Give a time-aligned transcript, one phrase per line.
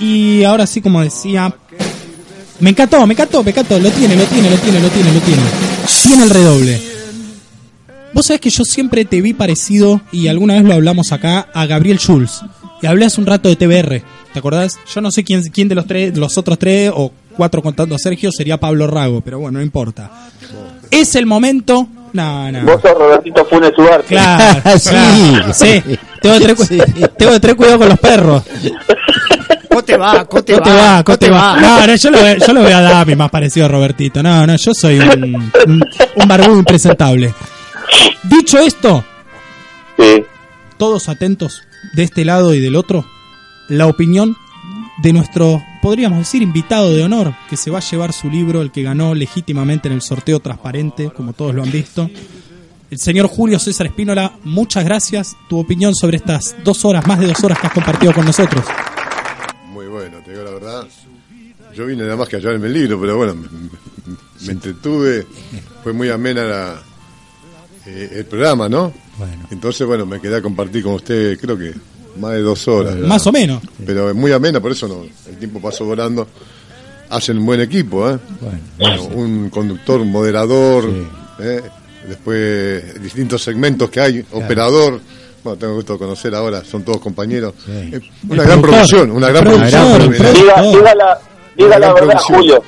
[0.00, 1.54] Y ahora sí, como decía,
[2.60, 3.78] me encantó, me encantó, me encantó.
[3.78, 5.42] Lo tiene, lo tiene, lo tiene, lo tiene, lo tiene.
[6.02, 6.80] Tiene el redoble.
[8.12, 11.66] Vos sabés que yo siempre te vi parecido, y alguna vez lo hablamos acá, a
[11.66, 12.42] Gabriel Schulz.
[12.80, 14.02] Y hablé hace un rato de TBR.
[14.32, 14.78] ¿Te acordás?
[14.92, 17.98] Yo no sé quién, quién de los tres, los otros tres, o cuatro contando a
[17.98, 20.10] Sergio, sería Pablo Rago, pero bueno, no importa.
[20.90, 21.88] Es el momento.
[22.12, 22.64] No, no.
[22.64, 24.06] Vos sos Robertito Funes Ugarte.
[24.14, 24.88] Claro, Sí.
[24.90, 25.52] claro.
[25.54, 25.82] Sí.
[26.22, 26.78] Tengo que, tener, cu- Sí.
[27.18, 28.42] tengo que tener cuidado con los perros.
[29.74, 31.02] Cote va, cote ¿Cómo te va?
[31.04, 31.60] ¿Cómo te va?
[31.60, 34.22] No, no, yo lo, veo- yo lo veo a Dami más parecido a Robertito.
[34.22, 35.34] No, no, yo soy un,
[35.66, 35.84] un,
[36.16, 37.34] un barbudo impresentable.
[38.22, 39.04] Dicho esto,
[39.98, 40.24] Sí.
[40.76, 41.62] todos atentos
[41.94, 43.04] de este lado y del otro,
[43.68, 44.36] la opinión
[45.02, 48.70] de nuestro, podríamos decir, invitado de honor, que se va a llevar su libro, el
[48.72, 52.08] que ganó legítimamente en el sorteo transparente, como todos lo han visto.
[52.90, 55.36] El señor Julio César Espínola, muchas gracias.
[55.48, 58.64] Tu opinión sobre estas dos horas, más de dos horas que has compartido con nosotros.
[60.10, 60.86] Bueno, te digo la verdad.
[61.74, 63.48] Yo vine nada más que a llevarme el libro, pero bueno, me,
[64.46, 65.26] me entretuve.
[65.82, 66.82] Fue muy amena la,
[67.86, 68.92] eh, el programa, ¿no?
[69.16, 69.48] Bueno.
[69.50, 71.72] Entonces, bueno, me quedé a compartir con usted, creo que
[72.20, 72.96] más de dos horas.
[72.96, 73.62] Más o menos.
[73.86, 76.28] Pero es muy amena, por eso no, el tiempo pasó volando.
[77.08, 78.18] Hacen un buen equipo, ¿eh?
[78.40, 81.06] Bueno, Bueno, un conductor, un moderador, Sí.
[81.44, 81.62] ¿eh?
[82.08, 85.00] después distintos segmentos que hay, operador.
[85.44, 87.52] Bueno, tengo gusto de conocer ahora, son todos compañeros.
[87.64, 87.70] Sí.
[87.72, 90.10] Eh, Una El gran producción, una gran producción.
[90.10, 91.18] Diga, diga la,
[91.54, 92.38] diga la Gran verdad, producción.
[92.38, 92.62] Julio.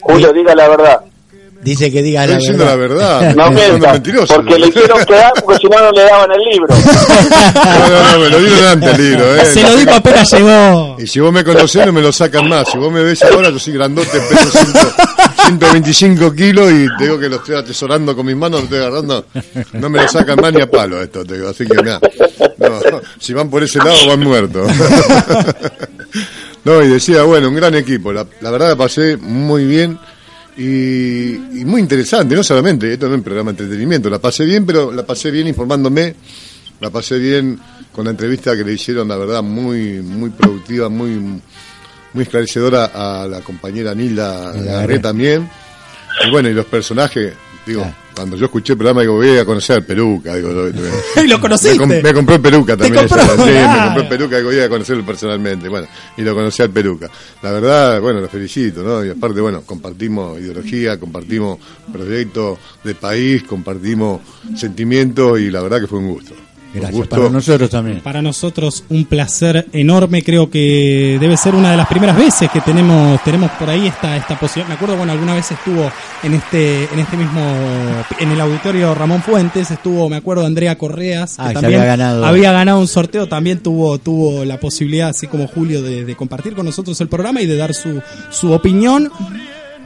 [0.00, 1.00] Julio, diga la verdad.
[1.60, 3.20] Dice que diga Estoy la verdad.
[3.20, 3.34] la verdad.
[3.34, 4.34] No mienta, mentiroso.
[4.36, 6.68] porque le hicieron quedar porque si no, no le daban el libro.
[7.58, 9.44] No, no, no, me lo dieron antes el libro, ¿eh?
[9.44, 10.96] Se lo digo apenas llegó.
[10.98, 12.68] Y si vos me conocés, no me lo sacan más.
[12.70, 14.72] Si vos me ves ahora, yo soy grandote, peso 100
[15.58, 19.24] 125 kilos y te digo que lo estoy atesorando con mis manos, lo estoy agarrando.
[19.72, 21.48] No me lo sacan más ni a palo esto, te digo.
[21.48, 22.00] Así que nada.
[22.58, 24.70] No, si van por ese lado, van muertos.
[26.64, 28.12] No, y decía, bueno, un gran equipo.
[28.12, 29.98] La, la verdad la pasé muy bien
[30.58, 32.34] y, y muy interesante.
[32.34, 34.10] No solamente, esto no es un programa de entretenimiento.
[34.10, 36.14] La pasé bien, pero la pasé bien informándome.
[36.80, 37.58] La pasé bien
[37.92, 41.10] con la entrevista que le hicieron, la verdad, muy muy productiva, muy
[42.12, 44.98] muy esclarecedora a la compañera Nilda Garré Garré.
[44.98, 45.48] también.
[46.26, 47.32] Y bueno, y los personajes,
[47.66, 47.96] digo, Claro.
[48.18, 50.34] Cuando yo escuché el programa, digo, voy a conocer al Peruca.
[50.36, 50.68] Digo, yo-
[51.22, 51.78] Y lo me, conociste.
[51.78, 53.06] com- me compró el Peruca Te también.
[53.08, 55.68] compró, esa- sí, me compró el Peruca, digo, voy a conocerlo personalmente.
[55.68, 55.86] Bueno,
[56.16, 57.08] y lo conocí al Peruca.
[57.42, 59.04] La verdad, bueno, lo felicito, ¿no?
[59.04, 61.58] Y aparte, bueno, compartimos ideología, compartimos
[61.92, 64.20] proyectos de país, compartimos
[64.56, 66.34] sentimientos y la verdad que fue un gusto.
[66.74, 66.92] Gracias.
[66.92, 67.16] gusto.
[67.16, 68.00] Para nosotros también.
[68.00, 72.60] Para nosotros un placer enorme, creo que debe ser una de las primeras veces que
[72.60, 74.68] tenemos tenemos por ahí esta esta posibilidad.
[74.68, 75.90] Me acuerdo, bueno, alguna vez estuvo
[76.22, 77.40] en este en este mismo
[78.20, 81.96] en el auditorio Ramón Fuentes, estuvo, me acuerdo, Andrea Correas, que Ah, que también había
[81.96, 82.24] ganado.
[82.26, 86.54] había ganado un sorteo, también tuvo tuvo la posibilidad, así como Julio, de, de compartir
[86.54, 88.00] con nosotros el programa y de dar su
[88.30, 89.10] su opinión.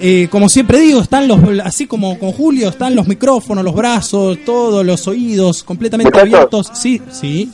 [0.00, 4.38] Eh, como siempre digo, están los, así como con Julio, están los micrófonos, los brazos,
[4.44, 6.32] todos los oídos completamente Muchachos.
[6.34, 6.70] abiertos.
[6.74, 7.50] Sí, sí,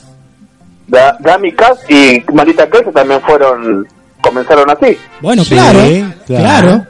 [0.87, 3.87] Da- Dami Cas y Marita Crece también fueron,
[4.21, 4.95] comenzaron así.
[5.21, 6.13] Bueno, Sí, claro, claro.
[6.27, 6.85] claro,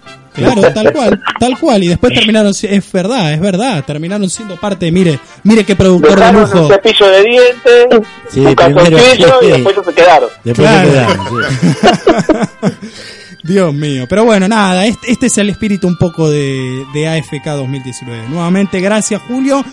[0.62, 1.84] claro, tal cual, tal cual.
[1.84, 6.16] Y después terminaron, es verdad, es verdad, terminaron siendo parte, mire, mire qué productor de
[6.18, 6.68] Dejaron un lujo.
[6.68, 10.30] cepillo de dientes, Sí, un calzoncillo y después se quedaron.
[10.44, 10.88] Después Claro.
[10.90, 12.68] se quedaron, sí.
[13.46, 17.46] Dios mío, pero bueno, nada, este, este es el espíritu un poco de, de AFK
[17.46, 18.30] 2019.
[18.30, 19.64] Nuevamente, gracias Julio.